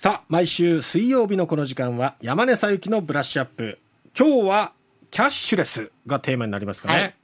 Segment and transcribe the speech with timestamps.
[0.00, 3.78] さあ、毎週水曜日のこの時間は山根さゆきのブラッシュアップ。
[4.18, 4.72] 今日は
[5.10, 6.94] キャッシュレスがテーマになりますかね。
[6.94, 7.19] はい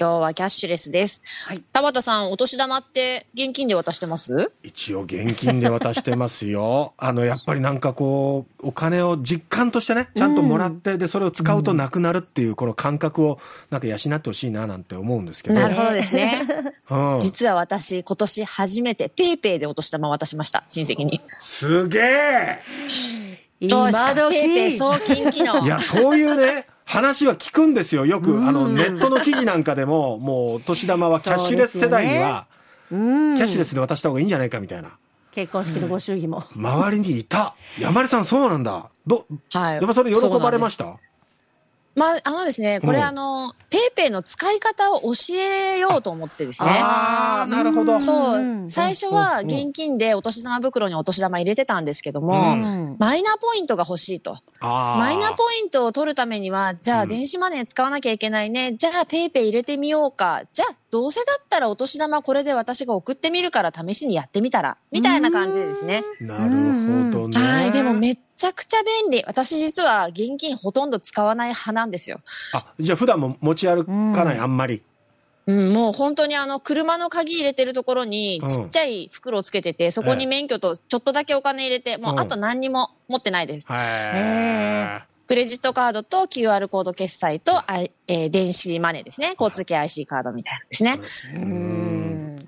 [0.00, 1.20] 今日はキャッシュレスです。
[1.44, 4.50] はい田畑さん、お年玉って現金で渡してます？
[4.62, 6.94] 一応現金で渡してますよ。
[6.96, 13.38] あの、やっぱりなんかこう、お金を実感としてね、ちゃんともらって、で、それを使うとなくなるっていう、この感覚を
[13.68, 15.56] なんか養ってほしいななんて思うんですけど。
[15.56, 16.46] なるほどですね。
[16.88, 17.20] うん。
[17.20, 20.64] 実は私、今年初めてペイペイでお年玉渡しました。
[20.70, 21.20] 親戚に。
[21.40, 22.62] すげえ
[23.60, 24.14] どうですか？
[24.30, 25.62] PayPay 送金機能。
[25.62, 28.04] いや、そういうね、話は聞くんですよ。
[28.04, 32.46] よく、あの、ネットの記事なんかでも、もう、お年玉はキャッシュレス世代には、
[32.90, 34.90] うんキャッシュレスで渡した方がいいんじゃないかみたいな。
[35.30, 36.42] 結婚式のご祝儀も。
[36.56, 37.54] 周りにいた。
[37.78, 38.90] 山根さん、そうなんだ。
[39.06, 39.74] ど、はい。
[39.76, 40.96] やっぱそれ喜ばれました？
[41.94, 46.70] まあ、あのですね、これうんあの、 PayPay の使い方を教えようと思ってですね。
[46.72, 47.98] ああ、なるほど。
[48.00, 54.38] そうう、ん最初は現金でお年玉袋にお年玉入れてたんですけども、うんマイナポイントが欲しいと。
[54.60, 58.74] マイナポイントを取るためには、じゃうんあ電子マネー使わなきゃいけないね。
[58.74, 60.42] じゃあ PayPay 入れてみようか。
[60.52, 64.76] じゃあどうせだったらお年玉これで私が送ってみるから試しにやってみたら。
[64.92, 66.04] みたいな感じでですね。
[66.20, 67.38] なるほどね。
[67.38, 67.72] はい。
[67.72, 69.22] でもめっちゃくちゃ便利。
[69.26, 72.22] 私実は現金ほとんど使わない派なんですよ。
[72.54, 74.82] あ、じゃあ普段も持ち歩かない、うんあんまり。
[75.46, 83.66] うん、もう本当にあの、車の鍵入れてるところにうんちっちゃい袋をつけてて、そこに免許とちょっとだけお金入れて、もううんあと何にも持ってないです。
[83.70, 87.52] へクレジットカードと QR コード決済と、
[88.08, 89.34] えー電子マネーですね。
[89.38, 90.98] 交通系 IC カードみたいなんですね。
[91.44, 91.52] ー。
[91.52, 91.89] うん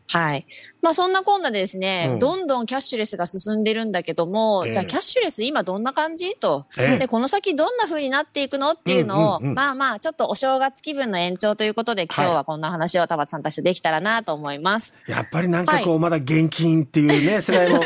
[0.08, 0.46] はい。
[0.82, 6.34] まあそんなこんなでですね、うんどんどんキャッシュレスが進んでるんだけども、ええじゃあキャッシュレス今どんな感じ？
[6.34, 8.72] と、ええで、この先どんな風になっていくの？
[8.72, 14.92] っていうのを、うんうんうんまあまあちょっとお正月気分の延長ということで、今日はこんな話を田畑さんたちとできたらなと思います。
[15.06, 17.82] やっぱりなんかこう、まだ現金っていうね、 世代も、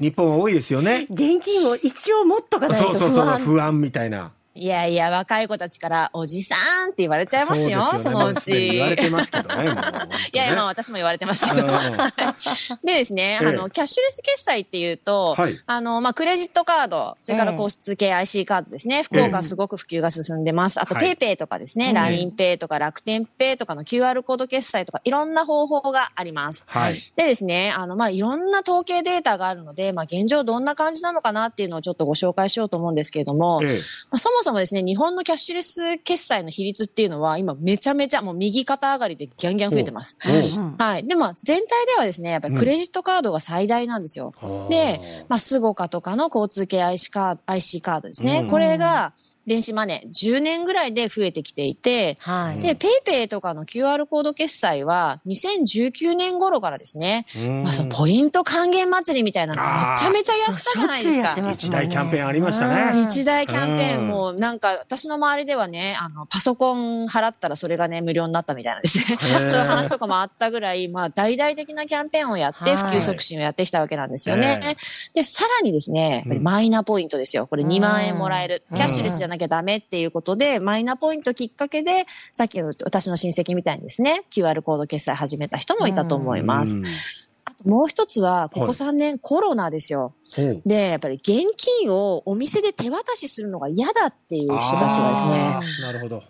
[0.00, 1.06] 日本は多いですよね。
[1.10, 3.38] 現金を一応持っとかないとそうそうそう、不安。
[3.40, 4.32] 不安みたいな。
[4.56, 6.54] いやいや、若い子たちから、おじさ
[6.86, 9.02] んって言われちゃいますよ、そそうですのうもすでに言われち。
[9.04, 9.74] てますけどね、もう。
[10.32, 11.66] いやいや、まあ私も言われてますけど。
[11.66, 11.70] うん
[12.84, 19.02] でですね、ええあの、キャッシュレス決済っていうと、はいあの、まあ、クレジットカード、それから交通系 IC カードですね。
[19.02, 20.80] 福岡すごく普及が進んでます。
[20.80, 26.64] あと、はい PayPay とかですね、うん LINEPay とか楽天ペイとかの QR コード決済とか、いろんな方法があります。
[26.66, 26.94] はい。
[27.16, 33.78] でですね、あの、まあ、いろんな統計データがあるので、まあ、現状どんな感じなのかなっていうのをちょっとご紹介しようと思うんですけれども、ええ
[34.10, 40.16] まあ、そもそもですね、日本のキャッシュレス決済の比率っていうのは、今めちゃめちゃもう右肩上がりでギャンギャン増えてます。
[40.78, 41.04] はい。
[41.04, 44.32] でも、全体ではですね、やっぱりクレジットカードが最大なんですよ。
[44.70, 48.42] で、まあ、 SUGOCA とかの交通系 IC カード IC カードですね。
[48.44, 49.14] うんこれが、
[49.46, 52.60] 電子マネー10年ぐらいで増えてきていて、はい。
[52.60, 57.62] で、 PayPay とかの QR コード決済は2019年頃からですね、うん。
[57.62, 61.34] まあ、そのポイント還元祭りみたいなのめちゃめちゃやったじゃないですか。
[61.34, 63.02] す一大キャンペーンありましたね。
[63.02, 64.06] 一大キャンペーうん。
[64.06, 69.18] ンも、なんか、私の周りではね、あの、パソコン払ったらそれがね、無料になったみたいなんですね。
[69.48, 72.76] そういう話とかもあったぐらい、まあ、大々的なキャンペーンをやって、はい。
[72.76, 74.60] 普及促進をやってきたわけなんですよね。
[74.64, 74.76] え
[75.14, 77.46] で、さらにですね、マイナポイントですよ。
[77.46, 78.64] これ2万円もらえる。
[78.70, 78.76] うん。
[78.76, 86.80] キャッシュレスじゃなきゃダメっていうことで、マイナポイントきっかけで、さっきの私の親戚みたいにですね、QR コード決済始めた人もいたと思います。
[86.80, 86.86] と
[87.64, 90.14] もう一つは、ここはい3年コロナですよ。
[90.64, 96.22] で、やっぱり現金をお店で手渡しするのが嫌だっていう人たちがですねなるほど。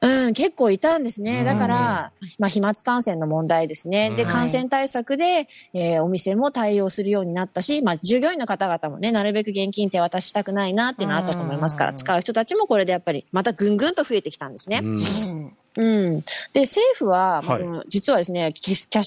[0.00, 1.40] うん、結構いたんですね。
[1.40, 4.10] うんだから、まあ、飛沫感染の問題ですね。
[4.10, 14.80] で、うん感染対策で、えーお店も対応するようになったし、まあ、従業員の方々もね、なるべく現金手渡ししたくないなっていうのはあったと思いますから、うん使う人たちもこれでやっぱり、またぐんぐんと増えてきたんですね。
[14.82, 16.20] うんうんうん。
[16.52, 19.02] で、政府は、はいうん実はですね、キャ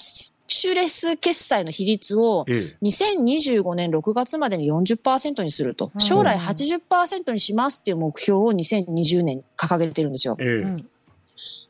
[0.52, 5.98] キャッシュレス決済の比率を、ええ2025年6月までに40%にするとう。
[5.98, 10.36] ん将来80%にしますっていう目標を2020年に掲げてるんですよ。
[10.40, 10.78] ええうん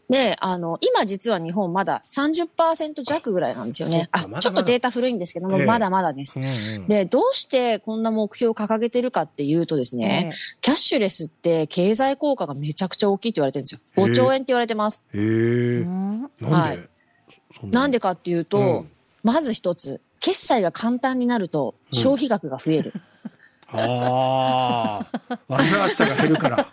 [0.09, 4.09] で、あの、今実は日本まだ30%弱ぐらいなんですよね。
[4.12, 6.38] あそっかまだま、だちょっとデータ古いんですけども、ええまだまだです。
[6.38, 13.79] うんうんで、どうしてこんな目標を掲げてるかっていうとですね、キャッシュレスって経済効果がめちゃくちゃ大きいって言われてるんですよ。
[13.79, 15.05] へえ5兆円って言われてます。
[15.14, 15.23] えうえ
[15.85, 16.91] んなんはい
[17.63, 18.91] なんでかっていうと、うん
[19.23, 22.93] まず一つ、決済が簡単になると消費額が増える。
[23.72, 26.67] ああ、煩わしさが減るから。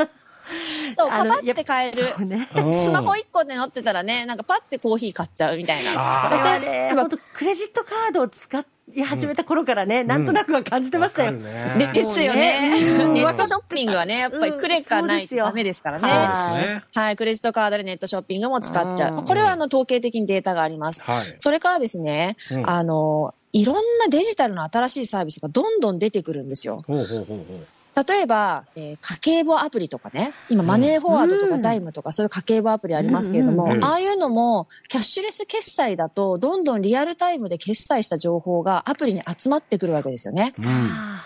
[0.97, 2.27] そう、パパって買える。
[2.27, 2.49] ね。
[2.57, 6.29] うんスマホ1個で乗ってたらね、なんかパッてコーヒー買っちゃうみたいな。
[6.61, 8.59] 例えね、ば本当クレジットカードを使
[8.95, 11.33] い始めた頃からね、なんとなくは感じてましたよ。
[11.33, 12.73] ねですよね。
[13.01, 16.09] うんネットショッピングはね、やっぱりクレカないとダメですからね。
[16.09, 16.85] ね。
[16.95, 19.25] はい、クレジットカードでネットショッピングも使っちゃうんう。
[19.25, 21.03] これはあの統計的にデータがあります。
[21.05, 21.35] はい。
[21.37, 26.85] それからですね、うんあの、いろんなデジタルの新しいサービスがどんどん出てくるんですよ。
[26.87, 27.67] ほうほうほうほう。
[28.07, 40.55] 例えば、えー家計簿アプリとかね、今マネーフォワードとうんか財務とかそういう家計簿アプリありますけれども、うんうんうんああいうのもキャッシュレス決済だとどんどんリアルタイムで決済した情報がアプリに集まってくるわけですよね。
[40.59, 40.67] うん。
[40.67, 41.25] あ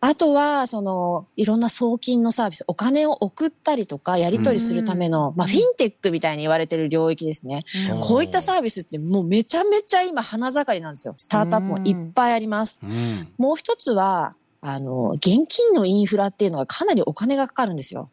[0.00, 7.64] あとは、その、いろんな送金のサービス、お金を送ったりとか、やり取りするための、まあ、フィンテックみたいに言われてる領域ですね。
[7.88, 11.14] ーこういったサービスってもうめちゃめちゃ今花盛りなんですよ。
[11.16, 12.80] スタートアップもいっぱいあります。
[12.82, 13.32] うん。
[13.38, 14.34] もう一つは、
[14.68, 18.10] あの、現金のインフラっていうのがかなりお金がかかるんですよ。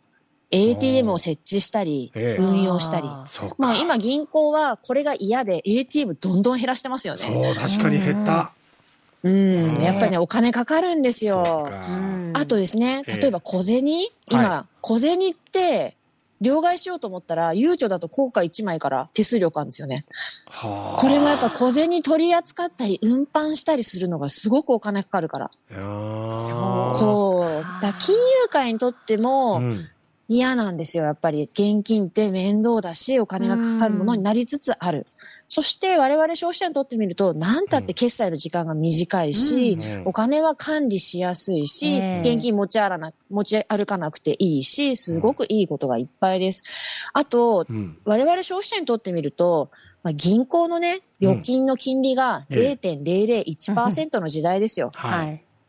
[0.52, 3.08] ATM を設置したり、ええ運用したり。
[3.58, 7.22] まあ今銀行はこれが嫌で ATM どんどん減らしてますよね。
[7.22, 8.54] そう、確かに減った。
[9.24, 9.34] うん。
[9.34, 11.72] うんやっぱりね、お金かかるんですよ。
[12.34, 13.86] あとですね、ええ例えば小銭、
[14.30, 15.98] 今、小銭って、
[16.44, 20.06] 両替しようと思ったら、ゆうちょだと硬貨1枚から手数料かんですよね。
[20.46, 25.52] はあこれもやっぱ小銭取り扱ったり、運搬したりするのがすごくお金かかるから。
[25.72, 27.82] いやーそう。
[27.82, 29.90] だ金融界にとってもうん。
[30.34, 31.04] 嫌なんですよ。
[31.04, 35.06] やっぱり現金って面倒だし、お金がかかるものになりつつある。
[35.48, 46.64] そして我々消費者にとってみると、なんたって決済の時間が短いし、うんお金は管理しやすいし、ええ現金持ち歩な持ち歩かなくていいし、すごくいいことがいっぱいです。
[47.14, 47.98] あと、うん。
[48.04, 49.70] 我々消費者にとってみると、
[50.02, 54.92] まあ、銀行のね、預金の金利がええ0.001%の時代ですよ。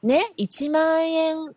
[0.03, 1.55] ね、1万円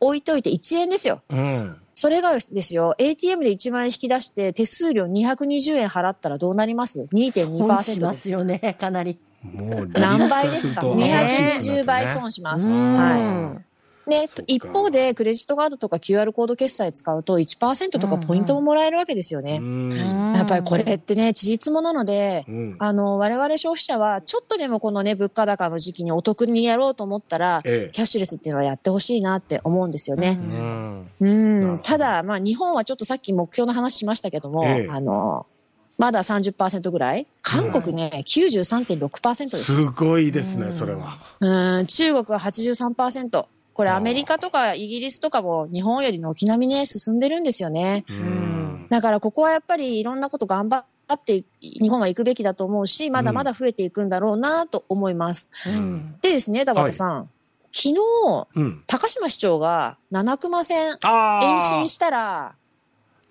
[0.00, 1.22] 置いといて1円ですよ。
[1.30, 1.76] うん。
[1.98, 7.08] それがですよ、ATM で1万円引き出して手数料220円払ったらどうなります？
[7.10, 7.66] 損し ?2.2%
[8.04, 8.30] まです。
[8.30, 9.18] よね、かなり。
[9.42, 10.82] もう、何倍ですか？
[10.82, 12.68] 利率らすると ?290 倍損します。
[12.68, 13.65] うんはい。
[14.06, 19.58] ねそっか、一方でクレジットカードとか QR コード決済使うと1%とかポイントももらえるわけですよね。
[19.60, 19.90] うん。
[20.34, 22.76] やっぱりこれってね、ちりつもなので、うん。
[22.78, 30.38] あの、我々消費者はちょっとでもこのね、物価高の時期にお得にやろうと思ったら、えキャッシュレスっていうのはやってほしいなって思うんですよね。
[30.52, 31.24] え。
[31.24, 31.78] うん。
[31.82, 35.46] ただ、まあ、日本はちょっとさっき目標の話しましたけども、ええあの、
[35.98, 37.26] まだ30%ぐらい？
[37.42, 39.92] 韓国ね、93.6%ですすよ。
[39.96, 41.18] ごいですね、それは。
[41.40, 43.46] うん、中国は83%。
[43.76, 48.06] これアメリカとかイギリスとかも日本より軒並みね、進んでるんですよね。
[48.08, 48.86] うん。
[48.88, 55.50] だからここはやっぱりいろんなこと頑張って日本は行くべきだと思うし、まだまだ増えていくんだろうなと思います。
[55.66, 57.28] うんでですね、田畑さん。
[57.70, 57.96] 昨日、
[58.54, 58.82] うん。
[58.86, 62.54] 高島市長が七熊線あ延あ伸したら、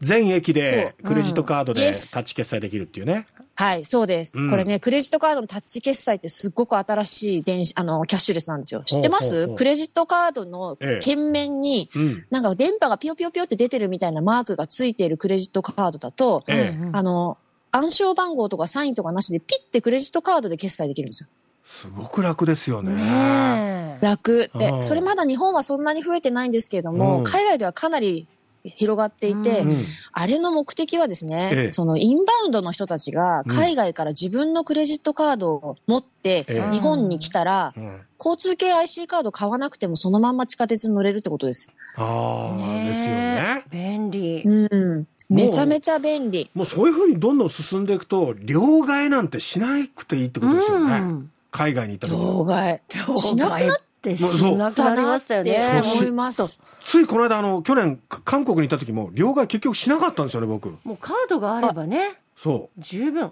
[0.02, 1.82] 全駅でクレジットカードで
[2.12, 3.28] タッチ決済できるっていうね。
[3.58, 4.38] はい、そうです。
[4.38, 8.84] うんこれね、クレジットカードのタッチ決済ってすっごく新しい電子、あの、キャッシュレスなんですよ。
[8.86, 12.26] 知ってますほうほうほうクレジットカードのええ鍵面に、うん。
[12.30, 17.38] なんか電波がピヨピヨピヨって出てるみたいなマークがついているクレジットカードだと、えあの、
[17.72, 21.30] 暗証番号とかサインとかなしでピッてクレジットカードで決済できるんですよ。
[21.66, 22.94] すごく楽ですよね。
[22.94, 24.78] ねえ楽でう。
[24.78, 28.28] んそれまだ日本はそんなに増えてないんですけれども、うん海外ではかなり
[28.70, 29.86] 広がっていて、うんうん。
[30.12, 41.70] あれの目的はですね、ええそのインバウンドの人たちが海外から自分のクレジットカードを持ってええ日本に来たら、うん交通系 IC カード買わなくてもそのまんま地下鉄に乗れるってことです。
[41.98, 43.64] ああ、ねえですよね。
[43.70, 44.42] 便利。
[44.42, 45.08] うん。
[45.30, 46.50] めちゃめちゃ便利。
[46.54, 50.96] もうそういうふうにどんどん進んでいくと、両替なんてしなくていいってことですよね。
[50.96, 53.18] うん海外に行った時両替。
[53.18, 53.78] しなくなっ
[54.14, 55.82] ってしなくなりましたよね。
[55.84, 56.62] 思います。
[56.82, 60.70] ついこの間、あの、去年、か韓国に行った時も、両替結局しなかったんですよね、僕。
[60.84, 62.82] もうカードがあればね、そう。
[62.82, 63.32] 十分。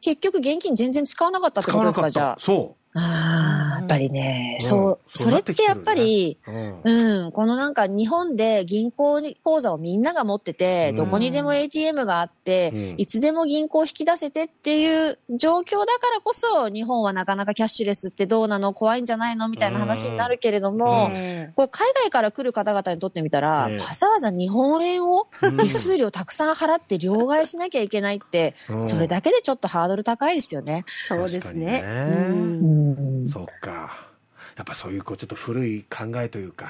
[0.00, 2.40] 結局現金全然使わなかったってことですか、じゃた。
[2.40, 2.79] そあ。
[2.92, 4.66] ああ、やっぱりね、うん。
[4.66, 6.50] そう、それなってやっぱり、う。
[6.50, 6.80] うん。
[6.82, 10.96] うん、このなんか日本で銀行口座をみんなが持ってて、うん。
[10.96, 12.94] どこにでも ATM があって、うん。
[12.98, 21.12] いつでも銀行引き出せてっていう状況だからこそ、日本はなかなかキャッシュレスってどうなの怖いんじゃないのみたいな話になるけれども、うん。
[21.16, 25.58] えこれ海外から来る方々にとってみたら、ええわざわざ日本円をうん。
[25.58, 28.84] 手数料たくさん払って両替しなきゃいけないって、うん。
[28.84, 30.84] それだけでちょっとハードル高いですよね。
[30.88, 31.82] そうですね。
[31.82, 34.10] ねうんそうか。
[34.56, 36.68] やっぱそういう、こう、ちょっと古い考えというか、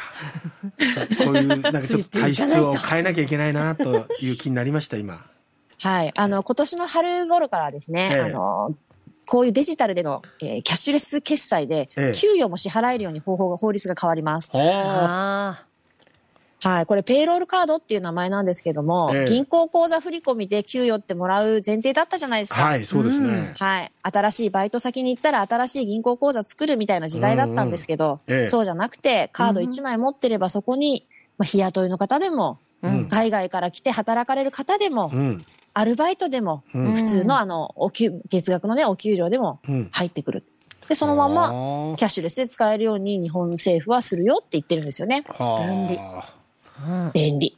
[0.78, 5.24] そ うこういう、なんかちょっと体質を変えなきゃいけないな、という気になりました、今。
[5.78, 6.12] はい。
[6.14, 8.68] あの、今年の春頃からですね、ええあの、
[9.26, 14.50] こういうデジタルでの、えーキャッシュレス決済で、ええ給与も支払えるように方法が、法律が変わります。
[14.52, 14.60] は
[15.64, 15.69] あ
[16.62, 16.86] はい。
[16.86, 22.62] これ、ペイロールカードっていう名前なんですけども、ええ銀行口座振込で給与ってもらう前提だったじゃないですか。
[22.62, 23.54] はい、そうですね。
[23.56, 23.92] はい。
[24.02, 31.06] 新しいバイト先に行ったら新しい銀行口座作るみたいな時代だったんですけど、うんうんええそうじゃなくて、カード1枚持ってればそこに、
[31.38, 32.88] まあ、日雇いの方でも、あ。
[32.88, 35.44] うん海外から来て働かれる方でも、うん。
[35.72, 39.88] アルバイトでも、うん普通のあの、お給、月額のね、お給料でもうん。
[39.92, 40.44] 入ってくる。
[40.90, 45.24] で、そのまままキャッシュレスで使えるように日本政府はするよって言ってるんですよね。
[45.38, 46.00] 便利
[47.12, 47.56] 便利。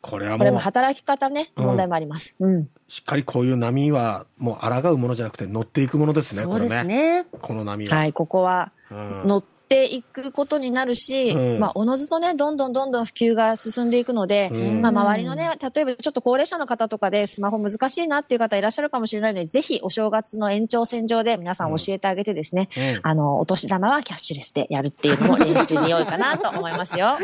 [0.00, 2.36] これはこれももう働き方ね、うん問題もあります。
[2.38, 2.68] うん。
[2.88, 7.26] しっかりこういう波はもう抗うものじゃなくて乗っていくものですねそうですこれねね。
[7.40, 11.58] この波は、はい、ここはうん乗っていくことになるし、うん。
[11.58, 14.80] まあ、おのずとね、どんどんどんどん普及が進んでいくので、うん。
[14.80, 23.00] まあ、周りのね、例えばちょっと高齢者の方とかでスマホ難しいなっていう方いらっしゃるかもしれないので、ぜひお正月の延長線上で皆さん教えてあげてですね、うん。
[23.02, 27.18] あの、お年玉はキャッシュレスでやるっていうのも練習に良いかなと思いますよ。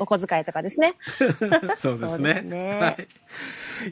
[0.00, 0.94] お お小遣いとかですね。
[1.76, 2.34] そうですね。
[2.34, 2.78] ですね。
[2.80, 3.08] はい。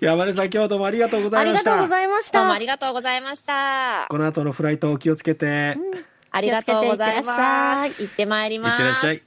[0.00, 1.70] 山根さん今日はどうもありがとうござあいました。
[1.70, 2.38] りがとうございました。
[2.38, 2.58] どうもあ。
[2.58, 4.06] りがとうございました。
[4.08, 5.76] この後のフライトお気をつけて、
[6.32, 8.02] ありがとうございます。
[8.02, 8.76] 行ってまいりいっます。
[8.78, 9.22] てらっしゃい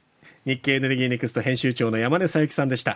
[0.45, 2.93] 日経エネルギーネクスト編集長の山根さゆきさんでした